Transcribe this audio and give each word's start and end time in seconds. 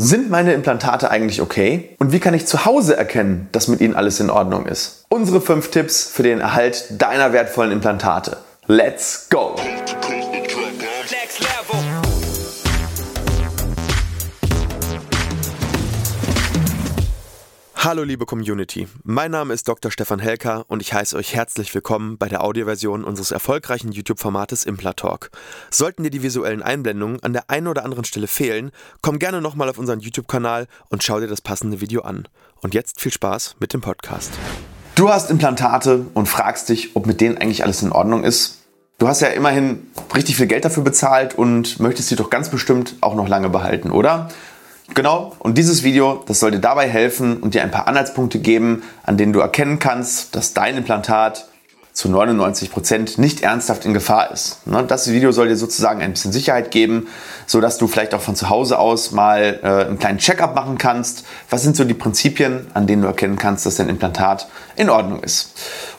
Sind 0.00 0.30
meine 0.30 0.52
Implantate 0.52 1.10
eigentlich 1.10 1.42
okay? 1.42 1.96
Und 1.98 2.12
wie 2.12 2.20
kann 2.20 2.32
ich 2.32 2.46
zu 2.46 2.64
Hause 2.64 2.96
erkennen, 2.96 3.48
dass 3.50 3.66
mit 3.66 3.80
ihnen 3.80 3.96
alles 3.96 4.20
in 4.20 4.30
Ordnung 4.30 4.66
ist? 4.66 5.04
Unsere 5.08 5.40
fünf 5.40 5.72
Tipps 5.72 6.04
für 6.04 6.22
den 6.22 6.38
Erhalt 6.38 6.84
deiner 6.98 7.32
wertvollen 7.32 7.72
Implantate. 7.72 8.36
Let's 8.68 9.26
go! 9.28 9.56
Hallo 17.88 18.02
liebe 18.02 18.26
Community, 18.26 18.86
mein 19.02 19.30
Name 19.30 19.54
ist 19.54 19.66
Dr. 19.66 19.90
Stefan 19.90 20.18
Helker 20.18 20.66
und 20.68 20.82
ich 20.82 20.92
heiße 20.92 21.16
euch 21.16 21.34
herzlich 21.34 21.74
willkommen 21.74 22.18
bei 22.18 22.28
der 22.28 22.44
Audioversion 22.44 23.02
unseres 23.02 23.30
erfolgreichen 23.30 23.92
YouTube-Formates 23.92 24.64
Implatalk. 24.64 25.30
Sollten 25.70 26.02
dir 26.02 26.10
die 26.10 26.22
visuellen 26.22 26.60
Einblendungen 26.60 27.22
an 27.22 27.32
der 27.32 27.48
einen 27.48 27.66
oder 27.66 27.86
anderen 27.86 28.04
Stelle 28.04 28.26
fehlen, 28.26 28.72
komm 29.00 29.18
gerne 29.18 29.40
nochmal 29.40 29.70
auf 29.70 29.78
unseren 29.78 30.00
YouTube-Kanal 30.00 30.66
und 30.90 31.02
schau 31.02 31.18
dir 31.18 31.28
das 31.28 31.40
passende 31.40 31.80
Video 31.80 32.02
an. 32.02 32.28
Und 32.60 32.74
jetzt 32.74 33.00
viel 33.00 33.10
Spaß 33.10 33.56
mit 33.58 33.72
dem 33.72 33.80
Podcast. 33.80 34.32
Du 34.94 35.08
hast 35.08 35.30
Implantate 35.30 36.04
und 36.12 36.28
fragst 36.28 36.68
dich, 36.68 36.94
ob 36.94 37.06
mit 37.06 37.22
denen 37.22 37.38
eigentlich 37.38 37.64
alles 37.64 37.82
in 37.82 37.90
Ordnung 37.90 38.22
ist. 38.22 38.64
Du 38.98 39.08
hast 39.08 39.22
ja 39.22 39.28
immerhin 39.28 39.86
richtig 40.14 40.36
viel 40.36 40.46
Geld 40.46 40.66
dafür 40.66 40.82
bezahlt 40.82 41.38
und 41.38 41.80
möchtest 41.80 42.10
sie 42.10 42.16
doch 42.16 42.28
ganz 42.28 42.50
bestimmt 42.50 42.96
auch 43.00 43.14
noch 43.14 43.28
lange 43.28 43.48
behalten, 43.48 43.90
oder? 43.90 44.28
Genau, 44.94 45.36
und 45.38 45.58
dieses 45.58 45.82
Video, 45.84 46.24
das 46.26 46.40
dir 46.40 46.58
dabei 46.58 46.88
helfen 46.88 47.36
und 47.36 47.54
dir 47.54 47.62
ein 47.62 47.70
paar 47.70 47.86
Anhaltspunkte 47.86 48.40
geben, 48.40 48.82
an 49.04 49.16
denen 49.16 49.32
du 49.32 49.40
erkennen 49.40 49.78
kannst, 49.78 50.34
dass 50.34 50.54
dein 50.54 50.76
Implantat 50.76 51.48
zu 51.98 52.08
99 52.08 52.70
Prozent 52.70 53.18
nicht 53.18 53.42
ernsthaft 53.42 53.84
in 53.84 53.92
Gefahr 53.92 54.30
ist. 54.30 54.64
Ne, 54.68 54.84
das 54.84 55.10
Video 55.10 55.32
soll 55.32 55.48
dir 55.48 55.56
sozusagen 55.56 56.00
ein 56.00 56.12
bisschen 56.12 56.30
Sicherheit 56.30 56.70
geben, 56.70 57.08
sodass 57.46 57.76
du 57.76 57.88
vielleicht 57.88 58.14
auch 58.14 58.20
von 58.20 58.36
zu 58.36 58.48
Hause 58.50 58.78
aus 58.78 59.10
mal 59.10 59.58
äh, 59.64 59.86
einen 59.86 59.98
kleinen 59.98 60.18
Checkup 60.18 60.54
machen 60.54 60.78
kannst. 60.78 61.24
Was 61.50 61.64
sind 61.64 61.74
so 61.74 61.82
die 61.82 61.94
Prinzipien, 61.94 62.68
an 62.72 62.86
denen 62.86 63.02
du 63.02 63.08
erkennen 63.08 63.36
kannst, 63.36 63.66
dass 63.66 63.76
dein 63.76 63.88
Implantat 63.88 64.48
in 64.76 64.90
Ordnung 64.90 65.24
ist? 65.24 65.54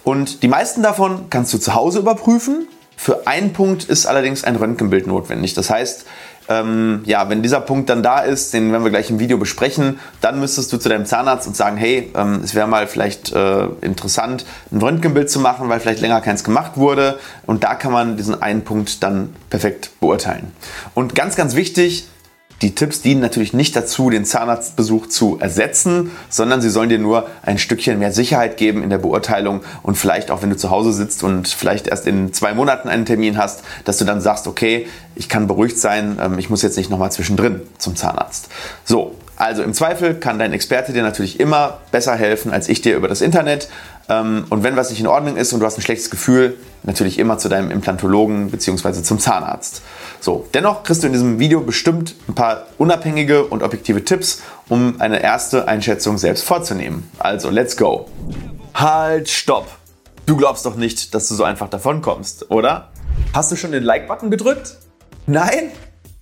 Und 0.06 0.42
die 0.42 0.48
meisten 0.48 0.84
davon 0.84 1.30
kannst 1.30 1.54
du 1.54 1.58
zu 1.58 1.76
Hause 1.76 2.00
überprüfen. 2.00 2.66
Für 3.02 3.28
einen 3.28 3.54
Punkt 3.54 3.86
ist 3.86 4.06
allerdings 4.08 4.44
ein 4.44 4.58
Röntgenbild 4.58 5.08
notwendig. 5.08 5.54
Das 5.54 5.70
heißt, 5.70 6.06
ähm, 6.50 7.02
ja, 7.06 7.30
wenn 7.30 7.42
dieser 7.42 7.62
Punkt 7.62 7.90
dann 7.90 8.04
da 8.04 8.20
ist, 8.20 8.54
den 8.54 8.74
werden 8.74 8.84
wir 8.84 8.92
gleich 8.92 9.10
im 9.10 9.20
Video 9.20 9.38
besprechen, 9.38 10.02
dann 10.20 10.38
müsstest 10.42 10.74
du 10.74 10.78
zu 10.78 10.90
deinem 10.90 11.06
Zahnarzt 11.06 11.48
und 11.48 11.56
sagen, 11.56 11.78
hey, 11.78 12.12
ähm, 12.14 12.42
es 12.44 12.56
wäre 12.56 12.68
mal 12.68 12.88
vielleicht 12.88 13.32
äh, 13.32 13.68
interessant, 13.80 14.46
ein 14.70 14.82
Röntgenbild 14.82 15.30
zu 15.30 15.40
machen, 15.40 15.70
weil 15.70 15.80
vielleicht 15.80 16.02
länger 16.02 16.20
keins 16.20 16.44
gemacht 16.44 16.74
wurde. 16.76 17.20
Und 17.46 17.64
da 17.64 17.74
kann 17.76 17.94
man 17.94 18.18
diesen 18.18 18.42
einen 18.42 18.66
Punkt 18.66 19.02
dann 19.02 19.34
perfekt 19.50 19.92
beurteilen. 20.02 20.52
Und 20.94 21.16
ganz, 21.16 21.38
ganz 21.38 21.56
wichtig, 21.56 22.06
die 22.62 22.76
Tipps 22.76 23.02
dienen 23.02 23.22
natürlich 23.22 23.54
nicht 23.54 23.76
dazu, 23.76 24.10
den 24.10 24.26
Zahnarztbesuch 24.26 25.08
zu 25.08 25.40
ersetzen, 25.40 26.12
sondern 26.30 26.62
sie 26.62 26.70
sollen 26.70 26.90
dir 26.90 27.00
nur 27.00 27.28
ein 27.42 27.58
Stückchen 27.58 28.00
mehr 28.00 28.12
Sicherheit 28.12 28.58
geben 28.58 28.84
in 28.84 28.90
der 28.90 28.98
Beurteilung 28.98 29.62
und 29.82 29.96
vielleicht 29.96 30.30
auch, 30.30 30.42
wenn 30.42 30.50
du 30.50 30.58
zu 30.58 30.70
Hause 30.70 30.92
sitzt 30.92 31.24
und 31.24 31.48
vielleicht 31.48 31.88
erst 31.88 32.06
in 32.06 32.34
zwei 32.34 32.54
Monaten 32.54 32.90
einen 32.90 33.06
Termin 33.06 33.38
hast, 33.38 33.64
dass 33.86 33.98
du 33.98 34.06
dann 34.06 34.20
sagst, 34.20 34.48
okay, 34.48 34.88
ich 35.16 35.30
kann 35.30 35.48
beruhigt 35.48 35.80
sein, 35.80 36.18
ähm, 36.22 36.38
ich 36.38 36.50
muss 36.50 36.62
jetzt 36.62 36.78
nicht 36.78 36.90
nochmal 36.90 37.12
zwischendrin 37.12 37.62
zum 37.78 37.96
Zahnarzt. 37.96 38.50
So, 38.84 39.16
also 39.40 39.64
im 39.64 39.74
Zweifel 39.74 40.16
kann 40.16 40.38
dein 40.38 40.52
Experte 40.52 40.92
dir 40.92 41.02
natürlich 41.02 41.40
immer 41.40 41.80
besser 41.92 42.16
helfen 42.16 42.52
als 42.52 42.68
ich 42.68 42.82
dir 42.82 42.98
über 42.98 43.08
das 43.08 43.22
Internet. 43.22 43.70
Ähm, 44.10 44.46
und 44.50 44.64
wenn 44.64 44.76
was 44.76 44.90
nicht 44.90 45.00
in 45.00 45.08
Ordnung 45.08 45.38
ist 45.38 45.54
und 45.54 45.62
du 45.62 45.66
hast 45.66 45.78
ein 45.78 45.82
schlechtes 45.82 46.10
Gefühl, 46.10 46.58
natürlich 46.84 47.18
immer 47.20 47.38
zu 47.38 47.48
deinem 47.48 47.72
Implantologen 47.72 48.52
bzw. 48.52 49.02
zum 49.02 49.18
Zahnarzt. 49.18 49.82
So, 50.22 50.48
dennoch 50.54 50.84
kriegst 50.84 51.02
du 51.04 51.08
in 51.08 51.14
diesem 51.14 51.40
Video 51.40 51.62
bestimmt 51.62 52.16
ein 52.28 52.36
paar 52.36 52.68
unabhängige 52.78 53.46
und 53.46 53.64
objektive 53.64 54.04
Tipps, 54.04 54.42
um 54.68 55.00
eine 55.00 55.24
erste 55.24 55.68
Einschätzung 55.68 56.18
selbst 56.18 56.44
vorzunehmen. 56.44 57.10
Also, 57.20 57.50
let's 57.50 57.78
go. 57.78 58.10
Halt, 58.74 59.30
stopp. 59.30 59.68
Du 60.26 60.36
glaubst 60.36 60.66
doch 60.66 60.76
nicht, 60.76 61.16
dass 61.16 61.30
du 61.30 61.36
so 61.36 61.44
einfach 61.44 61.70
davon 61.70 62.02
kommst, 62.02 62.52
oder? 62.52 62.90
Hast 63.34 63.52
du 63.52 63.56
schon 63.56 63.72
den 63.72 63.84
Like-Button 63.84 64.30
gedrückt? 64.30 64.78
Nein? 65.26 65.72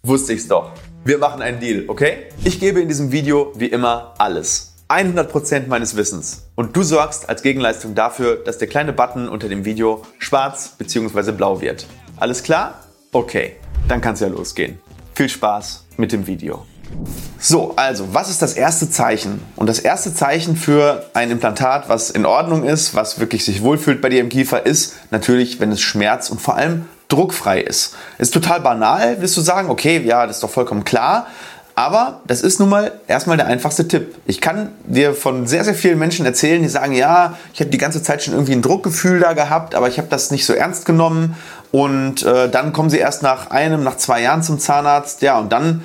Wusste 0.03 0.33
ich's 0.33 0.47
doch. 0.47 0.72
Wir 1.03 1.17
machen 1.17 1.41
einen 1.41 1.59
Deal, 1.59 1.85
okay? 1.88 2.27
Ich 2.43 2.59
gebe 2.59 2.79
in 2.79 2.88
diesem 2.88 3.11
Video 3.11 3.51
wie 3.55 3.67
immer 3.67 4.13
alles. 4.19 4.75
100% 4.89 5.67
meines 5.67 5.95
Wissens. 5.97 6.47
Und 6.55 6.75
du 6.75 6.83
sorgst 6.83 7.27
als 7.27 7.41
Gegenleistung 7.41 7.95
dafür, 7.95 8.38
dass 8.38 8.57
der 8.57 8.67
kleine 8.67 8.93
Button 8.93 9.27
unter 9.27 9.49
dem 9.49 9.66
Video 9.66 10.03
schwarz 10.19 10.75
bzw. 10.77 11.31
blau 11.31 11.61
wird. 11.61 11.88
Alles 12.17 12.43
klar? 12.43 12.83
Okay, 13.11 13.55
dann 13.87 14.01
kann 14.01 14.13
es 14.13 14.19
ja 14.19 14.27
losgehen. 14.27 14.79
Viel 15.15 15.29
Spaß 15.29 15.85
mit 15.97 16.11
dem 16.11 16.27
Video. 16.27 16.65
So, 17.39 17.73
also, 17.75 18.13
was 18.13 18.29
ist 18.29 18.41
das 18.41 18.53
erste 18.53 18.89
Zeichen? 18.89 19.41
Und 19.55 19.67
das 19.67 19.79
erste 19.79 20.13
Zeichen 20.13 20.55
für 20.55 21.09
ein 21.13 21.31
Implantat, 21.31 21.89
was 21.89 22.09
in 22.09 22.25
Ordnung 22.25 22.63
ist, 22.63 22.95
was 22.95 23.19
wirklich 23.19 23.45
sich 23.45 23.61
wohlfühlt 23.61 24.01
bei 24.01 24.09
dir 24.09 24.21
im 24.21 24.29
Kiefer, 24.29 24.65
ist 24.65 24.95
natürlich, 25.11 25.59
wenn 25.59 25.71
es 25.71 25.81
Schmerz 25.81 26.29
und 26.29 26.41
vor 26.41 26.55
allem 26.55 26.85
druckfrei 27.09 27.61
ist. 27.61 27.95
Ist 28.17 28.33
total 28.33 28.61
banal, 28.61 29.21
wirst 29.21 29.37
du 29.37 29.41
sagen, 29.41 29.69
okay, 29.69 30.01
ja, 30.03 30.25
das 30.25 30.37
ist 30.37 30.43
doch 30.43 30.49
vollkommen 30.49 30.83
klar. 30.83 31.27
Aber 31.77 32.21
das 32.25 32.41
ist 32.41 32.59
nun 32.59 32.69
mal 32.69 32.91
erstmal 33.07 33.38
der 33.38 33.45
einfachste 33.45 33.88
Tipp. 33.88 34.15
Ich 34.25 34.41
kann 34.41 34.71
dir 34.88 35.13
von 35.13 35.45
sehr, 35.45 35.63
sehr 35.63 35.75
vielen 35.75 35.99
Menschen 35.99 36.25
erzählen, 36.25 36.63
die 36.63 36.69
sagen, 36.69 36.93
ja, 36.93 37.38
ich 37.53 37.59
habe 37.59 37.69
die 37.69 37.77
ganze 37.77 38.01
Zeit 38.01 38.23
schon 38.23 38.33
irgendwie 38.33 38.53
ein 38.53 38.63
Druckgefühl 38.63 39.19
da 39.19 39.33
gehabt, 39.33 39.75
aber 39.75 39.87
ich 39.87 39.99
habe 39.99 40.07
das 40.09 40.31
nicht 40.31 40.47
so 40.47 40.53
ernst 40.53 40.87
genommen. 40.87 41.35
Und 41.71 42.23
äh, 42.23 42.49
dann 42.49 42.73
kommen 42.73 42.89
sie 42.89 42.97
erst 42.97 43.21
nach 43.21 43.51
einem, 43.51 43.83
nach 43.83 43.95
zwei 43.97 44.23
Jahren 44.23 44.41
zum 44.41 44.57
Zahnarzt. 44.57 45.21
Ja, 45.21 45.37
und 45.37 45.51
dann 45.51 45.83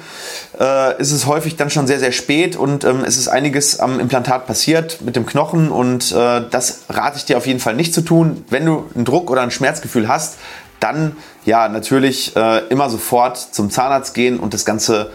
äh, 0.59 0.99
ist 0.99 1.13
es 1.13 1.27
häufig 1.27 1.57
dann 1.57 1.69
schon 1.69 1.87
sehr, 1.87 1.99
sehr 1.99 2.13
spät 2.13 2.57
und 2.57 2.85
ähm, 2.85 3.05
es 3.05 3.19
ist 3.19 3.29
einiges 3.29 3.79
am 3.79 4.01
Implantat 4.01 4.47
passiert 4.47 5.03
mit 5.03 5.15
dem 5.15 5.27
Knochen. 5.27 5.71
Und 5.71 6.11
äh, 6.13 6.41
das 6.51 6.85
rate 6.89 7.19
ich 7.19 7.27
dir 7.27 7.37
auf 7.37 7.47
jeden 7.47 7.61
Fall 7.61 7.75
nicht 7.75 7.93
zu 7.93 8.01
tun. 8.01 8.47
Wenn 8.49 8.65
du 8.65 8.87
einen 8.95 9.05
Druck 9.05 9.31
oder 9.31 9.43
ein 9.43 9.51
Schmerzgefühl 9.51 10.09
hast, 10.09 10.39
dann 10.81 11.17
ja 11.45 11.69
natürlich 11.69 12.35
äh, 12.35 12.61
immer 12.71 12.89
sofort 12.89 13.37
zum 13.37 13.71
Zahnarzt 13.71 14.15
gehen 14.15 14.41
und 14.41 14.55
das 14.55 14.65
Ganze 14.65 15.11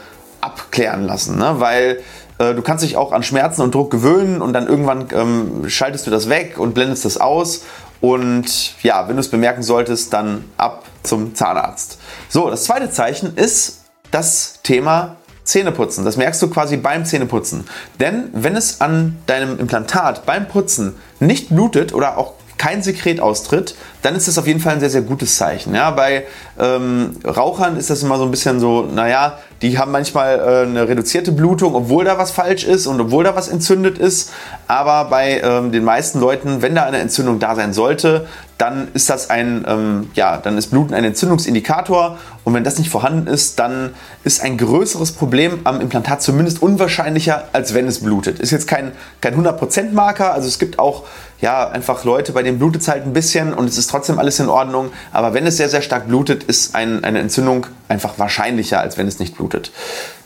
abklären 0.47 1.03
lassen, 1.05 1.37
ne? 1.37 1.55
weil 1.57 1.99
äh, 2.39 2.53
du 2.53 2.61
kannst 2.61 2.83
dich 2.83 2.97
auch 2.97 3.11
an 3.11 3.23
Schmerzen 3.23 3.61
und 3.61 3.75
Druck 3.75 3.91
gewöhnen 3.91 4.41
und 4.41 4.53
dann 4.53 4.67
irgendwann 4.67 5.07
ähm, 5.13 5.69
schaltest 5.69 6.07
du 6.07 6.11
das 6.11 6.29
weg 6.29 6.57
und 6.57 6.73
blendest 6.73 7.05
das 7.05 7.17
aus 7.17 7.63
und 8.01 8.81
ja, 8.83 9.07
wenn 9.07 9.15
du 9.15 9.19
es 9.19 9.29
bemerken 9.29 9.63
solltest, 9.63 10.13
dann 10.13 10.45
ab 10.57 10.85
zum 11.03 11.35
Zahnarzt. 11.35 11.99
So, 12.29 12.49
das 12.49 12.63
zweite 12.63 12.89
Zeichen 12.91 13.35
ist 13.35 13.85
das 14.11 14.59
Thema 14.63 15.17
Zähneputzen. 15.43 16.05
Das 16.05 16.17
merkst 16.17 16.41
du 16.41 16.49
quasi 16.49 16.77
beim 16.77 17.05
Zähneputzen. 17.05 17.65
Denn 17.99 18.29
wenn 18.33 18.55
es 18.55 18.81
an 18.81 19.17
deinem 19.25 19.59
Implantat 19.59 20.25
beim 20.25 20.47
Putzen 20.47 20.95
nicht 21.19 21.49
blutet 21.49 21.93
oder 21.93 22.17
auch 22.17 22.33
kein 22.57 22.81
Sekret 22.81 23.19
austritt, 23.19 23.75
dann 24.01 24.15
ist 24.15 24.27
das 24.27 24.37
auf 24.37 24.47
jeden 24.47 24.59
Fall 24.59 24.73
ein 24.73 24.79
sehr, 24.79 24.89
sehr 24.89 25.01
gutes 25.01 25.37
Zeichen. 25.37 25.75
Ja, 25.75 25.91
bei 25.91 26.25
ähm, 26.59 27.15
Rauchern 27.25 27.77
ist 27.77 27.89
das 27.89 28.03
immer 28.03 28.17
so 28.17 28.23
ein 28.23 28.31
bisschen 28.31 28.59
so, 28.59 28.83
naja, 28.83 29.39
die 29.61 29.77
haben 29.77 29.91
manchmal 29.91 30.39
äh, 30.39 30.67
eine 30.67 30.87
reduzierte 30.87 31.31
Blutung, 31.31 31.75
obwohl 31.75 32.05
da 32.05 32.17
was 32.17 32.31
falsch 32.31 32.63
ist 32.63 32.87
und 32.87 32.99
obwohl 33.01 33.23
da 33.23 33.35
was 33.35 33.47
entzündet 33.47 33.97
ist. 33.97 34.31
Aber 34.67 35.05
bei 35.09 35.41
ähm, 35.41 35.71
den 35.71 35.83
meisten 35.83 36.19
Leuten, 36.19 36.61
wenn 36.61 36.75
da 36.75 36.83
eine 36.83 36.99
Entzündung 36.99 37.39
da 37.39 37.55
sein 37.55 37.73
sollte, 37.73 38.27
dann 38.57 38.87
ist 38.93 39.09
das 39.09 39.29
ein, 39.29 39.65
ähm, 39.67 40.09
ja, 40.15 40.37
dann 40.37 40.57
ist 40.57 40.67
Bluten 40.67 40.93
ein 40.93 41.03
Entzündungsindikator 41.03 42.17
und 42.43 42.53
wenn 42.53 42.63
das 42.63 42.79
nicht 42.79 42.89
vorhanden 42.89 43.27
ist, 43.27 43.59
dann 43.59 43.93
ist 44.23 44.41
ein 44.41 44.57
größeres 44.57 45.11
Problem 45.11 45.59
am 45.63 45.79
Implantat 45.79 46.21
zumindest 46.21 46.61
unwahrscheinlicher, 46.61 47.45
als 47.53 47.73
wenn 47.73 47.87
es 47.87 47.99
blutet. 47.99 48.39
Ist 48.39 48.51
jetzt 48.51 48.67
kein, 48.67 48.93
kein 49.21 49.35
100% 49.35 49.91
Marker, 49.91 50.33
also 50.33 50.47
es 50.47 50.57
gibt 50.57 50.79
auch 50.79 51.03
ja, 51.39 51.69
einfach 51.69 52.03
Leute, 52.03 52.31
bei 52.31 52.41
denen 52.41 52.57
blutet 52.57 52.81
es 52.81 52.87
halt 52.87 53.03
ein 53.03 53.13
bisschen 53.13 53.53
und 53.53 53.69
es 53.69 53.77
ist 53.77 53.91
trotzdem 53.91 54.17
alles 54.17 54.39
in 54.39 54.49
Ordnung, 54.49 54.91
aber 55.11 55.35
wenn 55.35 55.45
es 55.45 55.57
sehr, 55.57 55.69
sehr 55.69 55.83
stark 55.83 56.07
blutet, 56.07 56.43
ist 56.43 56.73
ein, 56.73 57.03
eine 57.03 57.19
Entzündung 57.19 57.67
einfach 57.87 58.17
wahrscheinlicher, 58.17 58.79
als 58.79 58.97
wenn 58.97 59.07
es 59.07 59.19
nicht 59.19 59.35
blutet. 59.35 59.71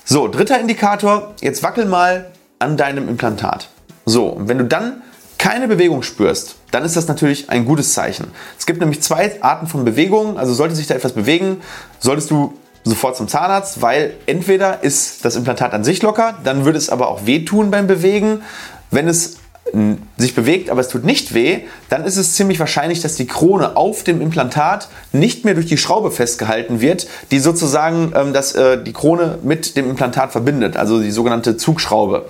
So, 0.05 0.27
dritter 0.29 0.59
Indikator, 0.59 1.33
jetzt 1.41 1.63
wackel 1.63 1.85
mal 1.85 2.31
an 2.59 2.77
deinem 2.77 3.09
Implantat. 3.09 3.69
So, 4.05 4.27
und 4.27 4.47
wenn 4.47 4.57
du 4.57 4.65
dann 4.65 5.01
keine 5.41 5.67
Bewegung 5.67 6.03
spürst, 6.03 6.55
dann 6.69 6.85
ist 6.85 6.95
das 6.95 7.07
natürlich 7.07 7.49
ein 7.49 7.65
gutes 7.65 7.93
Zeichen. 7.93 8.27
Es 8.59 8.67
gibt 8.67 8.79
nämlich 8.79 9.01
zwei 9.01 9.41
Arten 9.41 9.65
von 9.65 9.83
Bewegungen, 9.83 10.37
also 10.37 10.53
sollte 10.53 10.75
sich 10.75 10.85
da 10.85 10.93
etwas 10.93 11.13
bewegen, 11.13 11.61
solltest 11.99 12.29
du 12.29 12.53
sofort 12.83 13.17
zum 13.17 13.27
Zahnarzt, 13.27 13.81
weil 13.81 14.13
entweder 14.27 14.83
ist 14.83 15.25
das 15.25 15.35
Implantat 15.35 15.73
an 15.73 15.83
sich 15.83 16.03
locker, 16.03 16.37
dann 16.43 16.63
würde 16.63 16.77
es 16.77 16.91
aber 16.91 17.07
auch 17.07 17.25
wehtun 17.25 17.71
beim 17.71 17.87
Bewegen. 17.87 18.43
Wenn 18.91 19.07
es 19.07 19.37
sich 20.17 20.35
bewegt, 20.35 20.69
aber 20.69 20.81
es 20.81 20.89
tut 20.89 21.05
nicht 21.05 21.33
weh, 21.33 21.61
dann 21.89 22.05
ist 22.05 22.17
es 22.17 22.35
ziemlich 22.35 22.59
wahrscheinlich, 22.59 23.01
dass 23.01 23.15
die 23.15 23.25
Krone 23.25 23.77
auf 23.77 24.03
dem 24.03 24.21
Implantat 24.21 24.89
nicht 25.11 25.43
mehr 25.43 25.55
durch 25.55 25.65
die 25.65 25.77
Schraube 25.77 26.11
festgehalten 26.11 26.81
wird, 26.81 27.07
die 27.31 27.39
sozusagen 27.39 28.13
ähm, 28.15 28.33
das, 28.33 28.53
äh, 28.53 28.83
die 28.83 28.93
Krone 28.93 29.39
mit 29.41 29.75
dem 29.75 29.89
Implantat 29.89 30.33
verbindet, 30.33 30.77
also 30.77 31.01
die 31.01 31.11
sogenannte 31.11 31.57
Zugschraube. 31.57 32.27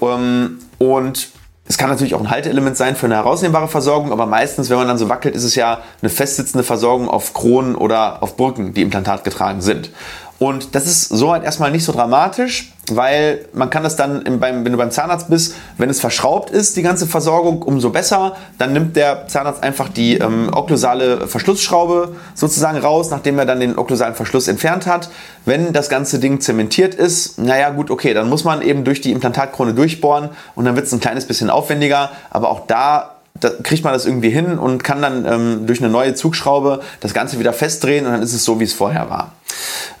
Ähm, 0.00 0.58
und 0.78 1.28
es 1.68 1.78
kann 1.78 1.90
natürlich 1.90 2.14
auch 2.14 2.20
ein 2.20 2.30
Halteelement 2.30 2.76
sein 2.76 2.94
für 2.94 3.06
eine 3.06 3.16
herausnehmbare 3.16 3.66
Versorgung, 3.68 4.12
aber 4.12 4.26
meistens, 4.26 4.70
wenn 4.70 4.76
man 4.76 4.86
dann 4.86 4.98
so 4.98 5.08
wackelt, 5.08 5.34
ist 5.34 5.44
es 5.44 5.56
ja 5.56 5.80
eine 6.00 6.10
festsitzende 6.10 6.62
Versorgung 6.62 7.08
auf 7.08 7.34
Kronen 7.34 7.74
oder 7.74 8.22
auf 8.22 8.36
Brücken, 8.36 8.72
die 8.72 8.82
implantatgetragen 8.82 9.60
sind. 9.60 9.90
Und 10.38 10.74
das 10.74 10.86
ist 10.86 11.08
soweit 11.08 11.44
erstmal 11.44 11.70
nicht 11.70 11.84
so 11.84 11.92
dramatisch, 11.92 12.72
weil 12.90 13.46
man 13.54 13.70
kann 13.70 13.82
das 13.82 13.96
dann, 13.96 14.22
im, 14.22 14.38
beim, 14.38 14.64
wenn 14.64 14.72
du 14.72 14.78
beim 14.78 14.90
Zahnarzt 14.90 15.30
bist, 15.30 15.54
wenn 15.78 15.88
es 15.88 15.98
verschraubt 15.98 16.50
ist, 16.50 16.76
die 16.76 16.82
ganze 16.82 17.06
Versorgung, 17.06 17.62
umso 17.62 17.90
besser. 17.90 18.36
Dann 18.58 18.74
nimmt 18.74 18.96
der 18.96 19.26
Zahnarzt 19.28 19.62
einfach 19.62 19.88
die 19.88 20.18
ähm, 20.18 20.50
okklusale 20.52 21.26
Verschlussschraube 21.26 22.16
sozusagen 22.34 22.78
raus, 22.78 23.10
nachdem 23.10 23.38
er 23.38 23.46
dann 23.46 23.60
den 23.60 23.78
okklusalen 23.78 24.14
Verschluss 24.14 24.46
entfernt 24.46 24.86
hat. 24.86 25.08
Wenn 25.46 25.72
das 25.72 25.88
ganze 25.88 26.18
Ding 26.18 26.40
zementiert 26.40 26.94
ist, 26.94 27.38
naja 27.38 27.70
gut, 27.70 27.90
okay, 27.90 28.12
dann 28.12 28.28
muss 28.28 28.44
man 28.44 28.60
eben 28.60 28.84
durch 28.84 29.00
die 29.00 29.12
Implantatkrone 29.12 29.72
durchbohren 29.72 30.30
und 30.54 30.66
dann 30.66 30.76
wird 30.76 30.86
es 30.86 30.92
ein 30.92 31.00
kleines 31.00 31.26
bisschen 31.26 31.48
aufwendiger. 31.48 32.10
Aber 32.30 32.50
auch 32.50 32.66
da 32.66 33.15
da 33.40 33.50
kriegt 33.62 33.84
man 33.84 33.92
das 33.92 34.06
irgendwie 34.06 34.30
hin 34.30 34.58
und 34.58 34.84
kann 34.84 35.02
dann 35.02 35.24
ähm, 35.26 35.66
durch 35.66 35.80
eine 35.80 35.90
neue 35.90 36.14
Zugschraube 36.14 36.80
das 37.00 37.14
Ganze 37.14 37.38
wieder 37.38 37.52
festdrehen 37.52 38.06
und 38.06 38.12
dann 38.12 38.22
ist 38.22 38.32
es 38.32 38.44
so, 38.44 38.60
wie 38.60 38.64
es 38.64 38.72
vorher 38.72 39.10
war. 39.10 39.32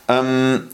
Ähm, 0.08 0.68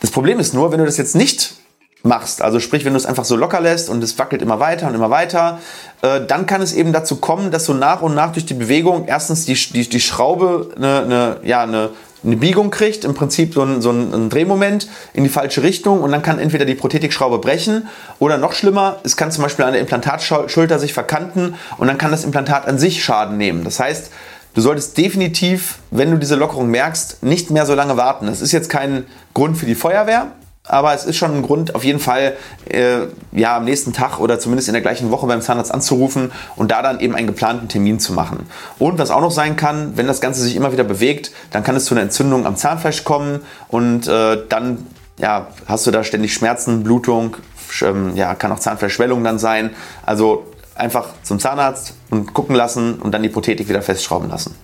das 0.00 0.10
Problem 0.10 0.40
ist 0.40 0.54
nur, 0.54 0.72
wenn 0.72 0.78
du 0.78 0.84
das 0.84 0.96
jetzt 0.96 1.14
nicht 1.14 1.54
machst, 2.02 2.42
also 2.42 2.58
sprich, 2.58 2.84
wenn 2.84 2.92
du 2.92 2.96
es 2.96 3.06
einfach 3.06 3.24
so 3.24 3.36
locker 3.36 3.60
lässt 3.60 3.88
und 3.88 4.02
es 4.02 4.18
wackelt 4.18 4.42
immer 4.42 4.58
weiter 4.58 4.88
und 4.88 4.94
immer 4.94 5.10
weiter, 5.10 5.60
äh, 6.02 6.20
dann 6.26 6.46
kann 6.46 6.60
es 6.60 6.72
eben 6.72 6.92
dazu 6.92 7.16
kommen, 7.16 7.50
dass 7.50 7.64
so 7.64 7.74
nach 7.74 8.02
und 8.02 8.14
nach 8.14 8.32
durch 8.32 8.44
die 8.44 8.54
Bewegung 8.54 9.06
erstens 9.06 9.44
die, 9.44 9.54
die, 9.54 9.88
die 9.88 10.00
Schraube 10.00 10.70
eine, 10.76 11.02
eine, 11.02 11.36
ja, 11.44 11.62
eine, 11.62 11.90
eine 12.24 12.36
Biegung 12.36 12.70
kriegt, 12.70 13.04
im 13.04 13.14
Prinzip 13.14 13.54
so 13.54 13.62
ein, 13.62 13.82
so 13.82 13.90
ein 13.90 14.30
Drehmoment 14.30 14.88
in 15.12 15.24
die 15.24 15.30
falsche 15.30 15.62
Richtung 15.62 16.02
und 16.02 16.12
dann 16.12 16.22
kann 16.22 16.38
entweder 16.38 16.64
die 16.64 16.74
Prothetikschraube 16.74 17.38
brechen 17.38 17.88
oder 18.18 18.38
noch 18.38 18.52
schlimmer, 18.52 18.98
es 19.02 19.16
kann 19.16 19.32
zum 19.32 19.42
Beispiel 19.42 19.64
an 19.64 19.72
der 19.72 19.80
Implantatschulter 19.80 20.78
sich 20.78 20.92
verkanten 20.92 21.54
und 21.78 21.88
dann 21.88 21.98
kann 21.98 22.10
das 22.10 22.24
Implantat 22.24 22.66
an 22.66 22.78
sich 22.78 23.02
Schaden 23.02 23.36
nehmen. 23.36 23.64
Das 23.64 23.80
heißt, 23.80 24.10
Du 24.54 24.60
solltest 24.60 24.98
definitiv, 24.98 25.78
wenn 25.90 26.10
du 26.10 26.18
diese 26.18 26.34
Lockerung 26.34 26.70
merkst, 26.70 27.22
nicht 27.22 27.50
mehr 27.50 27.64
so 27.64 27.74
lange 27.74 27.96
warten. 27.96 28.26
Das 28.26 28.42
ist 28.42 28.52
jetzt 28.52 28.68
kein 28.68 29.06
Grund 29.32 29.56
für 29.56 29.64
die 29.64 29.74
Feuerwehr, 29.74 30.32
aber 30.64 30.94
es 30.94 31.04
ist 31.04 31.16
schon 31.16 31.34
ein 31.34 31.42
Grund, 31.42 31.74
auf 31.74 31.84
jeden 31.84 31.98
Fall 31.98 32.36
äh, 32.68 33.06
ja, 33.32 33.56
am 33.56 33.64
nächsten 33.64 33.92
Tag 33.92 34.20
oder 34.20 34.38
zumindest 34.38 34.68
in 34.68 34.74
der 34.74 34.82
gleichen 34.82 35.10
Woche 35.10 35.26
beim 35.26 35.42
Zahnarzt 35.42 35.74
anzurufen 35.74 36.30
und 36.54 36.70
da 36.70 36.82
dann 36.82 37.00
eben 37.00 37.16
einen 37.16 37.26
geplanten 37.26 37.68
Termin 37.68 37.98
zu 37.98 38.12
machen. 38.12 38.46
Und 38.78 38.98
was 38.98 39.10
auch 39.10 39.20
noch 39.20 39.32
sein 39.32 39.56
kann, 39.56 39.96
wenn 39.96 40.06
das 40.06 40.20
Ganze 40.20 40.40
sich 40.42 40.54
immer 40.54 40.72
wieder 40.72 40.84
bewegt, 40.84 41.32
dann 41.50 41.64
kann 41.64 41.74
es 41.74 41.84
zu 41.84 41.94
einer 41.94 42.02
Entzündung 42.02 42.46
am 42.46 42.56
Zahnfleisch 42.56 43.02
kommen 43.02 43.40
und 43.68 44.06
äh, 44.06 44.38
dann 44.48 44.86
ja, 45.18 45.48
hast 45.66 45.86
du 45.86 45.90
da 45.90 46.04
ständig 46.04 46.32
Schmerzen, 46.32 46.84
Blutung, 46.84 47.36
ähm, 47.82 48.14
ja, 48.16 48.34
kann 48.34 48.52
auch 48.52 48.58
Zahnfleischschwellung 48.58 49.22
dann 49.24 49.38
sein. 49.38 49.70
Also 50.04 50.46
einfach 50.74 51.08
zum 51.22 51.38
Zahnarzt 51.38 51.94
und 52.10 52.32
gucken 52.32 52.56
lassen 52.56 52.94
und 52.94 53.12
dann 53.12 53.22
die 53.22 53.28
Prothetik 53.28 53.68
wieder 53.68 53.82
festschrauben 53.82 54.28
lassen. 54.28 54.56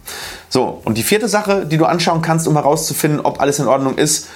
So, 0.48 0.80
und 0.84 0.96
die 0.96 1.02
vierte 1.02 1.28
Sache, 1.28 1.66
die 1.66 1.76
du 1.76 1.84
anschauen 1.84 2.22
kannst, 2.22 2.48
um 2.48 2.54
herauszufinden, 2.54 3.20
ob 3.20 3.40
alles 3.40 3.58
in 3.58 3.66
Ordnung 3.66 3.96
ist, 3.96 4.28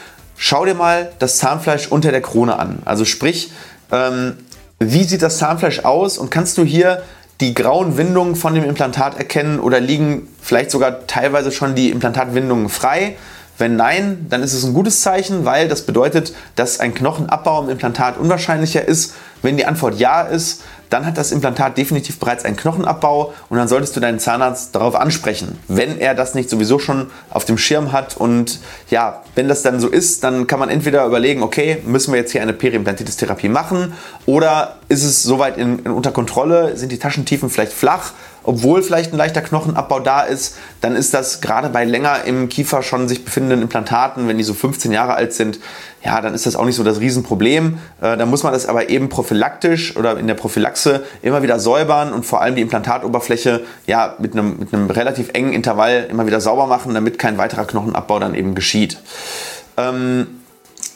schau 0.42 0.64
dir 0.64 0.74
mal 0.74 1.12
das 1.20 1.38
Zahnfleisch 1.38 1.86
unter 1.86 2.10
der 2.10 2.20
Krone 2.20 2.58
an. 2.58 2.80
Also 2.84 3.04
sprich, 3.04 3.52
ähm, 3.92 4.38
wie 4.80 5.04
sieht 5.04 5.22
das 5.22 5.38
Zahnfleisch 5.38 5.84
aus 5.84 6.18
und 6.18 6.32
kannst 6.32 6.58
du 6.58 6.64
hier 6.64 7.04
die 7.40 7.54
grauen 7.54 7.96
Windungen 7.96 8.34
von 8.34 8.52
dem 8.52 8.64
Implantat 8.64 9.16
erkennen 9.16 9.60
oder 9.60 9.78
liegen 9.78 10.26
vielleicht 10.42 10.72
sogar 10.72 11.06
teilweise 11.06 11.52
schon 11.52 11.76
die 11.76 11.90
Implantatwindungen 11.90 12.68
frei? 12.68 13.16
Wenn 13.56 13.76
nein, 13.76 14.26
dann 14.30 14.42
ist 14.42 14.52
es 14.52 14.64
ein 14.64 14.74
gutes 14.74 15.02
Zeichen, 15.02 15.44
weil 15.44 15.68
das 15.68 15.82
bedeutet, 15.82 16.34
dass 16.56 16.80
ein 16.80 16.92
Knochenabbau 16.92 17.62
im 17.62 17.70
Implantat 17.70 18.18
unwahrscheinlicher 18.18 18.84
ist. 18.84 19.14
Wenn 19.42 19.56
die 19.56 19.66
Antwort 19.66 20.00
ja 20.00 20.22
ist, 20.22 20.62
dann 20.92 21.06
hat 21.06 21.16
das 21.16 21.32
Implantat 21.32 21.78
definitiv 21.78 22.18
bereits 22.18 22.44
einen 22.44 22.56
Knochenabbau 22.56 23.32
und 23.48 23.56
dann 23.56 23.68
solltest 23.68 23.96
du 23.96 24.00
deinen 24.00 24.18
Zahnarzt 24.18 24.74
darauf 24.74 24.94
ansprechen. 24.94 25.58
Wenn 25.68 25.98
er 25.98 26.14
das 26.14 26.34
nicht 26.34 26.50
sowieso 26.50 26.78
schon 26.78 27.10
auf 27.30 27.44
dem 27.44 27.56
Schirm 27.56 27.92
hat 27.92 28.16
und 28.16 28.60
ja, 28.90 29.22
wenn 29.34 29.48
das 29.48 29.62
dann 29.62 29.80
so 29.80 29.88
ist, 29.88 30.22
dann 30.22 30.46
kann 30.46 30.58
man 30.58 30.68
entweder 30.68 31.06
überlegen, 31.06 31.42
okay, 31.42 31.78
müssen 31.86 32.12
wir 32.12 32.20
jetzt 32.20 32.32
hier 32.32 32.42
eine 32.42 32.52
Periimplantitis-Therapie 32.52 33.48
machen 33.48 33.94
oder 34.26 34.76
ist 34.88 35.04
es 35.04 35.22
soweit 35.22 35.56
in, 35.56 35.78
in 35.80 35.92
unter 35.92 36.12
Kontrolle, 36.12 36.76
sind 36.76 36.92
die 36.92 36.98
Taschentiefen 36.98 37.48
vielleicht 37.48 37.72
flach 37.72 38.12
obwohl 38.44 38.82
vielleicht 38.82 39.12
ein 39.12 39.16
leichter 39.16 39.40
Knochenabbau 39.40 40.00
da 40.00 40.22
ist, 40.22 40.56
dann 40.80 40.96
ist 40.96 41.14
das 41.14 41.40
gerade 41.40 41.68
bei 41.68 41.84
länger 41.84 42.24
im 42.24 42.48
Kiefer 42.48 42.82
schon 42.82 43.08
sich 43.08 43.24
befindenden 43.24 43.62
Implantaten, 43.62 44.28
wenn 44.28 44.38
die 44.38 44.44
so 44.44 44.54
15 44.54 44.92
Jahre 44.92 45.14
alt 45.14 45.32
sind, 45.32 45.58
ja, 46.04 46.20
dann 46.20 46.34
ist 46.34 46.46
das 46.46 46.56
auch 46.56 46.64
nicht 46.64 46.74
so 46.74 46.82
das 46.82 46.98
Riesenproblem. 46.98 47.78
Äh, 48.00 48.16
da 48.16 48.26
muss 48.26 48.42
man 48.42 48.52
das 48.52 48.66
aber 48.66 48.90
eben 48.90 49.08
prophylaktisch 49.08 49.96
oder 49.96 50.18
in 50.18 50.26
der 50.26 50.34
Prophylaxe 50.34 51.04
immer 51.22 51.42
wieder 51.42 51.60
säubern 51.60 52.12
und 52.12 52.26
vor 52.26 52.42
allem 52.42 52.56
die 52.56 52.62
Implantatoberfläche 52.62 53.62
ja 53.86 54.16
mit 54.18 54.32
einem, 54.32 54.58
mit 54.58 54.74
einem 54.74 54.90
relativ 54.90 55.30
engen 55.32 55.52
Intervall 55.52 56.08
immer 56.10 56.26
wieder 56.26 56.40
sauber 56.40 56.66
machen, 56.66 56.94
damit 56.94 57.18
kein 57.18 57.38
weiterer 57.38 57.64
Knochenabbau 57.64 58.18
dann 58.18 58.34
eben 58.34 58.54
geschieht. 58.54 58.98
Ähm, 59.76 60.26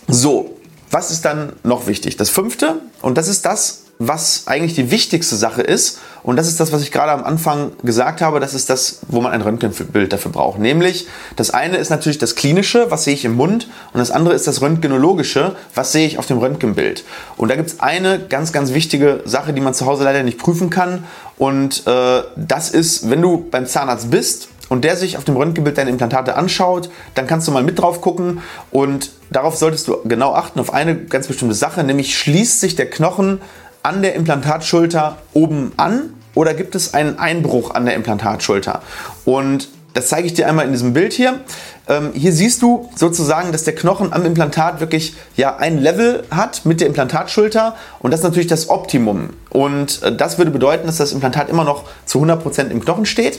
so, 0.09 0.57
was 0.91 1.11
ist 1.11 1.25
dann 1.25 1.53
noch 1.63 1.87
wichtig? 1.87 2.17
Das 2.17 2.31
fünfte, 2.31 2.77
und 3.03 3.17
das 3.17 3.29
ist 3.29 3.45
das, 3.45 3.86
was 3.99 4.43
eigentlich 4.47 4.75
die 4.75 4.91
wichtigste 4.91 5.37
Sache 5.37 5.63
ist. 5.63 6.01
Und 6.23 6.37
das 6.37 6.49
ist 6.49 6.59
das, 6.61 6.73
was 6.73 6.83
ich 6.83 6.91
gerade 6.91 7.13
am 7.13 7.25
Anfang 7.25 7.73
gesagt 7.83 8.21
habe. 8.21 8.41
Das 8.41 8.53
ist 8.53 8.69
das, 8.69 9.01
wo 9.09 9.21
man 9.21 9.33
ein 9.33 9.43
Röntgenbild 9.43 10.13
dafür 10.13 10.33
braucht. 10.33 10.59
Nämlich, 10.59 11.07
das 11.37 11.51
eine 11.51 11.77
ist 11.77 11.91
natürlich 11.91 12.19
das 12.19 12.35
Klinische, 12.35 12.91
was 12.91 13.05
sehe 13.05 13.15
ich 13.15 13.25
im 13.25 13.37
Mund. 13.37 13.69
Und 13.93 13.99
das 13.99 14.11
andere 14.11 14.35
ist 14.35 14.47
das 14.47 14.61
Röntgenologische, 14.61 15.57
was 15.75 15.93
sehe 15.93 16.07
ich 16.07 16.19
auf 16.19 16.27
dem 16.27 16.39
Röntgenbild. 16.39 17.05
Und 17.37 17.51
da 17.51 17.57
gibt 17.57 17.71
es 17.71 17.81
eine 17.81 18.19
ganz, 18.19 18.53
ganz 18.53 18.75
wichtige 18.75 19.23
Sache, 19.25 19.53
die 19.53 19.61
man 19.61 19.73
zu 19.73 19.87
Hause 19.87 20.05
leider 20.05 20.23
nicht 20.23 20.39
prüfen 20.39 20.69
kann. 20.69 21.05
Und 21.39 21.87
äh, 21.87 22.23
das 22.37 22.71
ist, 22.71 23.09
wenn 23.09 23.23
du 23.23 23.47
beim 23.51 23.67
Zahnarzt 23.67 24.11
bist 24.11 24.49
und 24.69 24.85
der 24.85 24.97
sich 24.97 25.17
auf 25.17 25.25
dem 25.25 25.37
Röntgenbild 25.37 25.79
deine 25.79 25.91
Implantate 25.91 26.35
anschaut, 26.37 26.91
dann 27.15 27.27
kannst 27.27 27.47
du 27.47 27.53
mal 27.53 27.63
mit 27.63 27.79
drauf 27.79 28.01
gucken 28.01 28.43
und 28.71 29.11
darauf 29.31 29.57
solltest 29.57 29.89
du 29.89 29.99
genau 30.05 30.35
achten 30.35 30.61
auf 30.61 30.73
eine 30.73 30.97
ganz 30.97 31.29
bestimmte 31.29 31.55
Sache, 31.55 31.85
nämlich 31.85 32.19
schließt 32.19 32.61
sich 32.61 32.75
der 32.75 32.91
Knochen 32.91 33.41
an 33.87 34.03
der 34.03 34.15
Implantatschulter 34.15 35.19
oben 35.33 35.73
an 35.77 36.15
oder 36.35 36.55
gibt 36.55 36.75
es 36.75 36.93
einen 36.93 37.21
Einbruch 37.21 37.71
an 37.71 37.87
der 37.87 37.95
Implantatschulter? 37.95 38.83
Und 39.25 39.69
das 39.95 40.09
zeige 40.09 40.27
ich 40.27 40.35
dir 40.35 40.49
einmal 40.49 40.67
in 40.67 40.73
diesem 40.73 40.93
Bild 40.93 41.13
hier. 41.13 41.41
Ähm, 41.89 42.11
hier 42.13 42.33
siehst 42.33 42.61
du 42.63 42.91
sozusagen, 42.97 43.53
dass 43.53 43.63
der 43.63 43.77
Knochen 43.77 44.13
am 44.13 44.27
Implantat 44.27 44.81
wirklich 44.81 45.15
ja, 45.37 45.57
ein 45.57 45.79
Level 45.79 46.25
hat 46.33 46.67
mit 46.67 46.81
der 46.81 46.89
Implantatschulter 46.89 47.77
und 48.01 48.11
das 48.11 48.21
ist 48.21 48.25
natürlich 48.25 48.49
das 48.49 48.69
Optimum. 48.69 49.31
Und 49.51 50.03
äh, 50.03 50.15
das 50.15 50.37
würde 50.37 50.51
bedeuten, 50.51 50.87
dass 50.87 50.97
das 50.97 51.13
Implantat 51.13 51.49
immer 51.49 51.65
noch 51.65 51.85
zu 52.05 52.21
100% 52.23 52.71
im 52.71 52.85
Knochen 52.85 53.07
steht. 53.07 53.39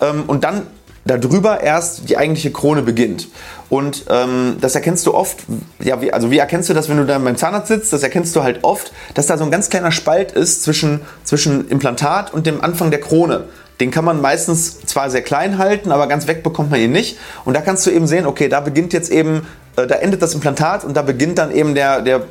Ähm, 0.00 0.24
und 0.26 0.44
dann 0.44 0.62
darüber 1.04 1.60
erst 1.60 2.08
die 2.08 2.16
eigentliche 2.16 2.50
Krone 2.50 2.82
beginnt. 2.82 3.28
Und 3.68 4.04
ähm, 4.08 4.56
das 4.60 4.74
erkennst 4.74 5.06
du 5.06 5.14
oft, 5.14 5.38
ja, 5.80 6.00
wie, 6.00 6.12
also 6.12 6.30
wie 6.30 6.38
erkennst 6.38 6.68
du 6.68 6.74
das, 6.74 6.88
wenn 6.88 6.96
du 6.96 7.06
dann 7.06 7.24
beim 7.24 7.36
Zahnarzt 7.36 7.68
sitzt? 7.68 7.92
Das 7.92 8.02
erkennst 8.02 8.34
du 8.36 8.42
halt 8.42 8.62
oft, 8.62 8.92
dass 9.14 9.26
da 9.26 9.36
so 9.36 9.44
ein 9.44 9.50
ganz 9.50 9.68
kleiner 9.68 9.92
Spalt 9.92 10.32
ist 10.32 10.62
zwischen, 10.62 11.00
zwischen 11.24 11.68
Implantat 11.68 12.32
und 12.32 12.46
dem 12.46 12.62
Anfang 12.62 12.90
der 12.90 13.00
Krone. 13.00 13.44
Den 13.80 13.90
kann 13.90 14.04
man 14.04 14.20
meistens 14.20 14.80
zwar 14.80 15.10
sehr 15.10 15.22
klein 15.22 15.58
halten, 15.58 15.90
aber 15.90 16.06
ganz 16.06 16.26
weg 16.26 16.42
bekommt 16.42 16.70
man 16.70 16.80
ihn 16.80 16.92
nicht. 16.92 17.18
Und 17.44 17.54
da 17.54 17.60
kannst 17.60 17.84
du 17.86 17.90
eben 17.90 18.06
sehen, 18.06 18.26
okay, 18.26 18.48
da 18.48 18.60
beginnt 18.60 18.92
jetzt 18.92 19.10
eben, 19.10 19.46
äh, 19.76 19.86
da 19.86 19.96
endet 19.96 20.22
das 20.22 20.34
Implantat 20.34 20.84
und 20.84 20.96
da 20.96 21.02
beginnt 21.02 21.38
dann 21.38 21.50
eben 21.50 21.74
der, 21.74 22.00
der, 22.00 22.22